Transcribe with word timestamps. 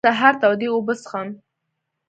زه 0.03 0.05
د 0.07 0.09
سهار 0.15 0.33
تودې 0.41 0.67
اوبه 0.73 0.93
څښم. 1.01 1.27